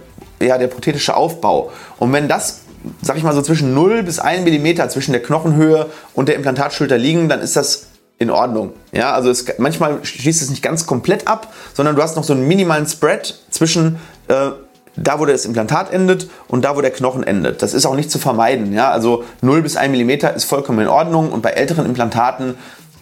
ja, 0.42 0.58
der 0.58 0.68
prothetische 0.68 1.16
Aufbau. 1.16 1.72
Und 2.00 2.14
wenn 2.14 2.28
das 2.28 2.62
sag 3.02 3.18
ich 3.18 3.24
mal 3.24 3.34
so 3.34 3.42
zwischen 3.42 3.74
0 3.74 4.04
bis 4.04 4.20
1 4.20 4.46
mm 4.46 4.90
zwischen 4.90 5.14
der 5.14 5.22
Knochenhöhe 5.22 5.88
und 6.14 6.28
der 6.28 6.36
Implantatschulter 6.36 6.98
liegen, 6.98 7.30
dann 7.30 7.40
ist 7.40 7.56
das 7.56 7.88
in 8.20 8.30
Ordnung. 8.30 8.74
Ja, 8.92 9.14
also 9.14 9.30
es, 9.30 9.46
manchmal 9.58 10.04
schließt 10.04 10.42
es 10.42 10.50
nicht 10.50 10.62
ganz 10.62 10.86
komplett 10.86 11.28
ab, 11.28 11.54
sondern 11.74 11.96
du 11.96 12.02
hast 12.02 12.16
noch 12.16 12.24
so 12.24 12.34
einen 12.34 12.48
minimalen 12.48 12.88
Spread 12.88 13.40
zwischen 13.50 13.98
äh, 14.28 14.52
da, 14.96 15.20
wo 15.20 15.26
das 15.26 15.46
Implantat 15.46 15.92
endet 15.92 16.30
und 16.48 16.64
da, 16.64 16.76
wo 16.76 16.82
der 16.82 16.92
Knochen 16.92 17.24
endet. 17.24 17.62
Das 17.62 17.74
ist 17.74 17.86
auch 17.86 17.96
nicht 17.96 18.12
zu 18.12 18.20
vermeiden. 18.20 18.74
Ja? 18.74 18.92
Also 18.92 19.24
0 19.42 19.62
bis 19.62 19.76
1 19.76 19.98
mm 19.98 20.36
ist 20.36 20.46
vollkommen 20.46 20.80
in 20.80 20.88
Ordnung 20.88 21.32
und 21.32 21.42
bei 21.42 21.52
älteren 21.52 21.86
Implantaten 21.86 22.56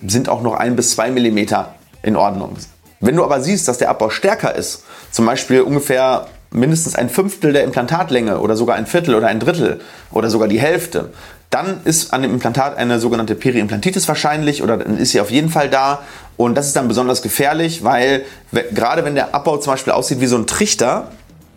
sind 0.06 0.30
auch 0.30 0.42
noch 0.42 0.56
1 0.56 0.76
bis 0.76 0.92
2 0.92 1.12
mm 1.12 1.38
in 2.04 2.16
Ordnung. 2.16 2.56
Wenn 3.00 3.16
du 3.16 3.24
aber 3.24 3.42
siehst, 3.42 3.68
dass 3.68 3.78
der 3.78 3.90
Abbau 3.90 4.10
stärker 4.10 4.56
ist, 4.56 4.84
zum 5.12 5.26
Beispiel 5.26 5.62
ungefähr 5.62 6.28
mindestens 6.52 6.96
ein 6.96 7.10
Fünftel 7.10 7.54
der 7.54 7.64
Implantatlänge 7.64 8.40
oder 8.40 8.56
sogar 8.56 8.76
ein 8.76 8.86
Viertel 8.86 9.16
oder 9.16 9.28
ein 9.28 9.40
Drittel 9.40 9.82
oder 10.12 10.30
sogar 10.30 10.48
die 10.48 10.60
Hälfte, 10.60 11.12
dann 11.52 11.82
ist 11.84 12.14
an 12.14 12.22
dem 12.22 12.32
Implantat 12.34 12.78
eine 12.78 13.00
sogenannte 13.00 13.36
Periimplantitis 13.36 14.08
wahrscheinlich 14.08 14.64
oder 14.64 14.78
dann 14.78 14.98
ist 14.98 15.12
sie 15.12 15.20
auf 15.20 15.30
jeden 15.30 15.50
Fall 15.50 15.70
da. 15.70 16.00
Und 16.38 16.56
das 16.56 16.68
ist 16.68 16.76
dann 16.78 16.88
besonders 16.88 17.22
gefährlich, 17.22 17.84
weil 17.84 18.24
gerade 18.74 19.04
wenn 19.04 19.16
der 19.16 19.36
Abbau 19.36 19.58
zum 19.58 19.74
Beispiel 19.74 19.94
aussieht 19.94 20.22
wie 20.22 20.28
so 20.28 20.38
ein 20.38 20.48
Trichter, 20.48 21.12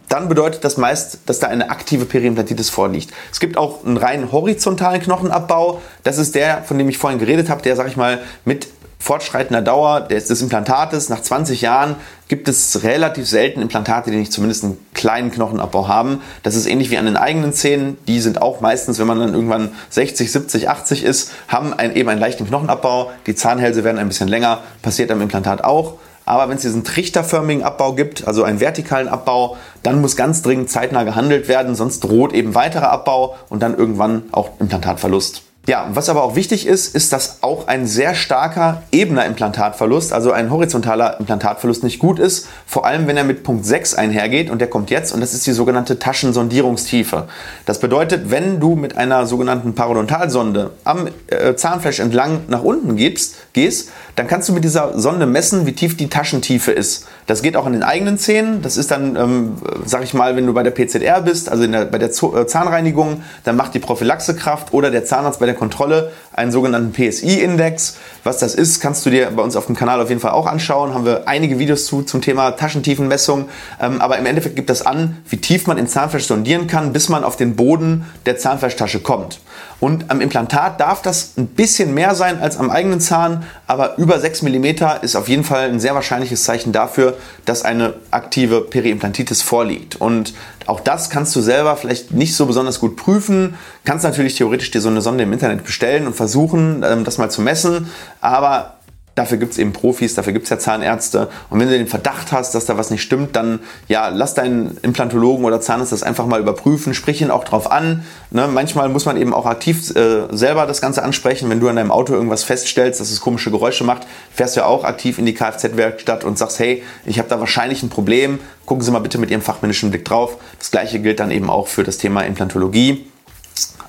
dann 0.08 0.28
bedeutet 0.28 0.64
das 0.64 0.76
meist, 0.76 1.20
dass 1.26 1.38
da 1.38 1.46
eine 1.46 1.70
aktive 1.70 2.04
Periimplantitis 2.04 2.70
vorliegt. 2.70 3.12
Es 3.32 3.38
gibt 3.38 3.56
auch 3.56 3.84
einen 3.86 3.96
rein 3.96 4.32
horizontalen 4.32 5.00
Knochenabbau. 5.00 5.80
Das 6.02 6.18
ist 6.18 6.34
der, 6.34 6.64
von 6.64 6.76
dem 6.76 6.88
ich 6.88 6.98
vorhin 6.98 7.20
geredet 7.20 7.48
habe, 7.48 7.62
der, 7.62 7.76
sag 7.76 7.86
ich 7.86 7.96
mal, 7.96 8.20
mit 8.44 8.68
fortschreitender 9.04 9.60
Dauer 9.60 10.00
des, 10.00 10.28
des 10.28 10.40
Implantates 10.40 11.10
nach 11.10 11.20
20 11.20 11.60
Jahren 11.60 11.96
gibt 12.28 12.48
es 12.48 12.84
relativ 12.84 13.28
selten 13.28 13.60
Implantate, 13.60 14.10
die 14.10 14.16
nicht 14.16 14.32
zumindest 14.32 14.64
einen 14.64 14.78
kleinen 14.94 15.30
Knochenabbau 15.30 15.88
haben. 15.88 16.22
Das 16.42 16.54
ist 16.54 16.64
ähnlich 16.64 16.90
wie 16.90 16.96
an 16.96 17.04
den 17.04 17.18
eigenen 17.18 17.52
Zähnen. 17.52 17.98
Die 18.08 18.18
sind 18.18 18.40
auch 18.40 18.62
meistens, 18.62 18.98
wenn 18.98 19.06
man 19.06 19.20
dann 19.20 19.34
irgendwann 19.34 19.72
60, 19.90 20.32
70, 20.32 20.70
80 20.70 21.04
ist, 21.04 21.32
haben 21.48 21.74
ein, 21.74 21.94
eben 21.94 22.08
einen 22.08 22.18
leichten 22.18 22.46
Knochenabbau. 22.46 23.10
Die 23.26 23.34
Zahnhälse 23.34 23.84
werden 23.84 23.98
ein 23.98 24.08
bisschen 24.08 24.28
länger, 24.28 24.62
passiert 24.80 25.10
am 25.10 25.20
Implantat 25.20 25.62
auch. 25.64 25.98
Aber 26.24 26.48
wenn 26.48 26.56
es 26.56 26.62
diesen 26.62 26.82
trichterförmigen 26.82 27.62
Abbau 27.62 27.92
gibt, 27.92 28.26
also 28.26 28.42
einen 28.42 28.58
vertikalen 28.58 29.08
Abbau, 29.08 29.58
dann 29.82 30.00
muss 30.00 30.16
ganz 30.16 30.40
dringend 30.40 30.70
zeitnah 30.70 31.04
gehandelt 31.04 31.48
werden, 31.48 31.74
sonst 31.74 32.00
droht 32.00 32.32
eben 32.32 32.54
weiterer 32.54 32.90
Abbau 32.90 33.36
und 33.50 33.62
dann 33.62 33.76
irgendwann 33.76 34.22
auch 34.32 34.58
Implantatverlust. 34.60 35.43
Ja, 35.66 35.88
was 35.94 36.10
aber 36.10 36.22
auch 36.22 36.36
wichtig 36.36 36.66
ist, 36.66 36.94
ist, 36.94 37.12
dass 37.14 37.38
auch 37.42 37.68
ein 37.68 37.86
sehr 37.86 38.14
starker 38.14 38.82
ebener 38.92 39.24
Implantatverlust, 39.24 40.12
also 40.12 40.30
ein 40.30 40.50
horizontaler 40.50 41.18
Implantatverlust 41.18 41.82
nicht 41.82 41.98
gut 41.98 42.18
ist, 42.18 42.48
vor 42.66 42.84
allem 42.84 43.06
wenn 43.06 43.16
er 43.16 43.24
mit 43.24 43.44
Punkt 43.44 43.64
6 43.64 43.94
einhergeht 43.94 44.50
und 44.50 44.58
der 44.58 44.68
kommt 44.68 44.90
jetzt 44.90 45.12
und 45.12 45.20
das 45.20 45.32
ist 45.32 45.46
die 45.46 45.52
sogenannte 45.52 45.98
Taschensondierungstiefe. 45.98 47.28
Das 47.64 47.78
bedeutet, 47.80 48.30
wenn 48.30 48.60
du 48.60 48.76
mit 48.76 48.98
einer 48.98 49.26
sogenannten 49.26 49.74
Parodontalsonde 49.74 50.72
am 50.84 51.08
äh, 51.28 51.54
Zahnfleisch 51.54 51.98
entlang 51.98 52.40
nach 52.48 52.62
unten 52.62 52.96
gehst, 52.96 53.36
gehst, 53.54 53.90
dann 54.16 54.26
kannst 54.26 54.48
du 54.48 54.52
mit 54.52 54.64
dieser 54.64 54.98
Sonde 54.98 55.26
messen, 55.26 55.64
wie 55.64 55.72
tief 55.72 55.96
die 55.96 56.08
Taschentiefe 56.08 56.70
ist. 56.70 57.06
Das 57.26 57.40
geht 57.40 57.56
auch 57.56 57.66
an 57.66 57.72
den 57.72 57.82
eigenen 57.82 58.18
Zähnen. 58.18 58.60
Das 58.60 58.76
ist 58.76 58.90
dann, 58.90 59.16
ähm, 59.16 59.52
sag 59.86 60.02
ich 60.02 60.12
mal, 60.12 60.36
wenn 60.36 60.46
du 60.46 60.52
bei 60.52 60.62
der 60.62 60.72
PZR 60.72 61.22
bist, 61.22 61.48
also 61.48 61.66
der, 61.66 61.86
bei 61.86 61.98
der 61.98 62.10
äh, 62.10 62.46
Zahnreinigung, 62.46 63.22
dann 63.44 63.56
macht 63.56 63.74
die 63.74 63.78
Prophylaxekraft 63.78 64.72
oder 64.72 64.90
der 64.90 65.04
Zahnarzt 65.04 65.40
bei 65.40 65.46
der 65.46 65.54
Kontrolle 65.54 66.12
einen 66.32 66.52
sogenannten 66.52 66.92
PSI-Index. 66.92 67.96
Was 68.24 68.38
das 68.38 68.54
ist, 68.54 68.80
kannst 68.80 69.06
du 69.06 69.10
dir 69.10 69.30
bei 69.30 69.42
uns 69.42 69.56
auf 69.56 69.66
dem 69.66 69.76
Kanal 69.76 70.00
auf 70.00 70.08
jeden 70.08 70.20
Fall 70.20 70.32
auch 70.32 70.46
anschauen. 70.46 70.92
Haben 70.92 71.06
wir 71.06 71.26
einige 71.28 71.58
Videos 71.58 71.86
zu 71.86 72.02
zum 72.02 72.20
Thema 72.20 72.52
Taschentiefenmessung. 72.52 73.48
Ähm, 73.80 74.00
aber 74.00 74.18
im 74.18 74.26
Endeffekt 74.26 74.56
gibt 74.56 74.68
das 74.68 74.82
an, 74.82 75.18
wie 75.28 75.38
tief 75.38 75.66
man 75.66 75.78
in 75.78 75.86
Zahnfleisch 75.86 76.26
sondieren 76.26 76.66
kann, 76.66 76.92
bis 76.92 77.08
man 77.08 77.24
auf 77.24 77.36
den 77.36 77.56
Boden 77.56 78.04
der 78.26 78.36
Zahnfleischtasche 78.36 79.00
kommt. 79.00 79.40
Und 79.80 80.10
am 80.10 80.20
Implantat 80.20 80.80
darf 80.80 81.02
das 81.02 81.32
ein 81.36 81.46
bisschen 81.46 81.92
mehr 81.94 82.14
sein 82.14 82.40
als 82.40 82.56
am 82.56 82.70
eigenen 82.70 83.00
Zahn, 83.00 83.44
aber 83.66 83.98
über 83.98 84.18
6 84.18 84.42
mm 84.42 84.66
ist 85.02 85.16
auf 85.16 85.28
jeden 85.28 85.44
Fall 85.44 85.68
ein 85.68 85.80
sehr 85.80 85.94
wahrscheinliches 85.94 86.44
Zeichen 86.44 86.72
dafür, 86.72 87.16
dass 87.44 87.64
eine 87.64 87.94
aktive 88.10 88.62
Periimplantitis 88.62 89.42
vorliegt. 89.42 89.96
Und 89.96 90.34
auch 90.66 90.80
das 90.80 91.10
kannst 91.10 91.36
du 91.36 91.40
selber 91.40 91.76
vielleicht 91.76 92.12
nicht 92.12 92.34
so 92.34 92.46
besonders 92.46 92.80
gut 92.80 92.96
prüfen. 92.96 93.54
Kannst 93.84 94.04
natürlich 94.04 94.36
theoretisch 94.36 94.70
dir 94.70 94.80
so 94.80 94.88
eine 94.88 95.02
Sonde 95.02 95.24
im 95.24 95.32
Internet 95.32 95.64
bestellen 95.64 96.06
und 96.06 96.16
versuchen, 96.16 96.82
ähm, 96.82 97.04
das 97.04 97.18
mal 97.18 97.30
zu 97.30 97.42
messen. 97.42 97.90
Aber 98.20 98.73
Dafür 99.14 99.38
gibt 99.38 99.52
es 99.52 99.58
eben 99.58 99.72
Profis, 99.72 100.14
dafür 100.14 100.32
gibt 100.32 100.44
es 100.44 100.50
ja 100.50 100.58
Zahnärzte. 100.58 101.28
Und 101.48 101.60
wenn 101.60 101.68
du 101.68 101.78
den 101.78 101.86
Verdacht 101.86 102.32
hast, 102.32 102.54
dass 102.54 102.66
da 102.66 102.76
was 102.76 102.90
nicht 102.90 103.02
stimmt, 103.02 103.36
dann 103.36 103.60
ja, 103.86 104.08
lass 104.08 104.34
deinen 104.34 104.76
Implantologen 104.82 105.44
oder 105.44 105.60
Zahnarzt 105.60 105.92
das 105.92 106.02
einfach 106.02 106.26
mal 106.26 106.40
überprüfen, 106.40 106.94
sprich 106.94 107.22
ihn 107.22 107.30
auch 107.30 107.44
drauf 107.44 107.70
an. 107.70 108.04
Ne? 108.30 108.48
Manchmal 108.48 108.88
muss 108.88 109.04
man 109.04 109.16
eben 109.16 109.32
auch 109.32 109.46
aktiv 109.46 109.94
äh, 109.94 110.26
selber 110.32 110.66
das 110.66 110.80
Ganze 110.80 111.04
ansprechen. 111.04 111.48
Wenn 111.48 111.60
du 111.60 111.68
an 111.68 111.76
deinem 111.76 111.92
Auto 111.92 112.12
irgendwas 112.12 112.42
feststellst, 112.42 113.00
dass 113.00 113.12
es 113.12 113.20
komische 113.20 113.52
Geräusche 113.52 113.84
macht, 113.84 114.02
fährst 114.32 114.56
du 114.56 114.60
ja 114.60 114.66
auch 114.66 114.82
aktiv 114.82 115.18
in 115.18 115.26
die 115.26 115.34
Kfz-Werkstatt 115.34 116.24
und 116.24 116.36
sagst, 116.36 116.58
hey, 116.58 116.82
ich 117.06 117.18
habe 117.18 117.28
da 117.28 117.38
wahrscheinlich 117.38 117.84
ein 117.84 117.90
Problem, 117.90 118.40
gucken 118.66 118.82
Sie 118.82 118.90
mal 118.90 118.98
bitte 118.98 119.18
mit 119.18 119.30
Ihrem 119.30 119.42
fachmännischen 119.42 119.90
Blick 119.90 120.04
drauf. 120.04 120.38
Das 120.58 120.72
gleiche 120.72 120.98
gilt 120.98 121.20
dann 121.20 121.30
eben 121.30 121.50
auch 121.50 121.68
für 121.68 121.84
das 121.84 121.98
Thema 121.98 122.22
Implantologie. 122.22 123.06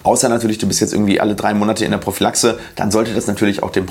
Außer 0.05 0.29
natürlich, 0.29 0.59
du 0.59 0.67
bist 0.67 0.81
jetzt 0.81 0.93
irgendwie 0.93 1.19
alle 1.19 1.33
drei 1.33 1.55
Monate 1.55 1.83
in 1.83 1.89
der 1.89 1.97
Prophylaxe, 1.97 2.59
dann 2.75 2.91
sollte 2.91 3.15
das 3.15 3.25
natürlich 3.25 3.63
auch 3.63 3.71
dem 3.71 3.87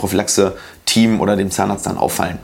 Prophylaxe-Team 0.94 1.20
oder 1.20 1.36
dem 1.36 1.50
Zahnarzt 1.50 1.86
dann 1.86 1.98
auffallen. 1.98 2.38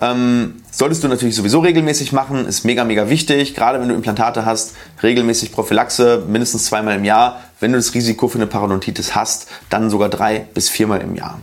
Ähm, 0.00 0.62
solltest 0.70 1.04
du 1.04 1.08
natürlich 1.08 1.36
sowieso 1.36 1.60
regelmäßig 1.60 2.12
machen, 2.12 2.46
ist 2.46 2.64
mega, 2.64 2.84
mega 2.84 3.08
wichtig. 3.08 3.54
Gerade 3.54 3.80
wenn 3.80 3.88
du 3.88 3.94
Implantate 3.94 4.44
hast, 4.44 4.74
regelmäßig 5.02 5.52
Prophylaxe, 5.52 6.24
mindestens 6.26 6.66
zweimal 6.66 6.96
im 6.96 7.04
Jahr. 7.04 7.40
Wenn 7.60 7.72
du 7.72 7.78
das 7.78 7.94
Risiko 7.94 8.28
für 8.28 8.36
eine 8.36 8.46
Parodontitis 8.46 9.14
hast, 9.14 9.48
dann 9.70 9.88
sogar 9.88 10.08
drei 10.10 10.40
bis 10.52 10.68
viermal 10.68 11.00
im 11.00 11.14
Jahr. 11.14 11.40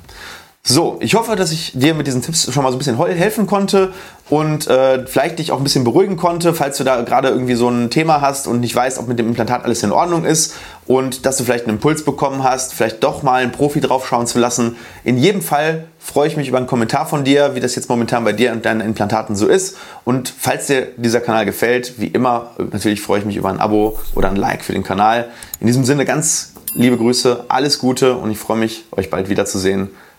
So, 0.65 0.95
ich 1.01 1.15
hoffe, 1.15 1.35
dass 1.35 1.51
ich 1.51 1.73
dir 1.73 1.93
mit 1.93 2.07
diesen 2.07 2.21
Tipps 2.21 2.49
schon 2.49 2.63
mal 2.63 2.69
so 2.71 2.77
ein 2.77 2.79
bisschen 2.79 2.97
helfen 2.97 3.47
konnte 3.47 3.91
und 4.29 4.65
äh, 4.67 5.05
vielleicht 5.05 5.39
dich 5.39 5.51
auch 5.51 5.57
ein 5.57 5.63
bisschen 5.65 5.83
beruhigen 5.83 6.15
konnte, 6.15 6.53
falls 6.53 6.77
du 6.77 6.85
da 6.85 7.01
gerade 7.01 7.27
irgendwie 7.27 7.55
so 7.55 7.67
ein 7.67 7.89
Thema 7.89 8.21
hast 8.21 8.47
und 8.47 8.61
nicht 8.61 8.73
weißt, 8.73 8.97
ob 8.97 9.09
mit 9.09 9.19
dem 9.19 9.27
Implantat 9.27 9.65
alles 9.65 9.83
in 9.83 9.91
Ordnung 9.91 10.23
ist 10.23 10.55
und 10.87 11.25
dass 11.25 11.35
du 11.35 11.43
vielleicht 11.43 11.65
einen 11.65 11.75
Impuls 11.75 12.05
bekommen 12.05 12.45
hast, 12.45 12.73
vielleicht 12.73 13.03
doch 13.03 13.23
mal 13.23 13.43
einen 13.43 13.51
Profi 13.51 13.81
draufschauen 13.81 14.25
zu 14.25 14.39
lassen. 14.39 14.77
In 15.03 15.17
jedem 15.17 15.41
Fall 15.41 15.83
freue 15.99 16.29
ich 16.29 16.37
mich 16.37 16.47
über 16.47 16.59
einen 16.59 16.67
Kommentar 16.67 17.07
von 17.07 17.25
dir, 17.25 17.55
wie 17.55 17.59
das 17.59 17.75
jetzt 17.75 17.89
momentan 17.89 18.23
bei 18.23 18.31
dir 18.31 18.53
und 18.53 18.63
deinen 18.63 18.79
Implantaten 18.79 19.35
so 19.35 19.47
ist. 19.47 19.75
Und 20.05 20.33
falls 20.39 20.67
dir 20.67 20.87
dieser 20.95 21.19
Kanal 21.19 21.43
gefällt, 21.43 21.99
wie 21.99 22.07
immer, 22.07 22.51
natürlich 22.71 23.01
freue 23.01 23.19
ich 23.19 23.25
mich 23.25 23.35
über 23.35 23.49
ein 23.49 23.59
Abo 23.59 23.99
oder 24.15 24.29
ein 24.29 24.37
Like 24.37 24.63
für 24.63 24.71
den 24.71 24.83
Kanal. 24.83 25.27
In 25.59 25.67
diesem 25.67 25.83
Sinne 25.83 26.05
ganz 26.05 26.53
liebe 26.73 26.95
Grüße, 26.95 27.47
alles 27.49 27.79
Gute 27.79 28.15
und 28.15 28.31
ich 28.31 28.37
freue 28.37 28.57
mich, 28.57 28.85
euch 28.91 29.09
bald 29.09 29.27
wiederzusehen. 29.27 29.89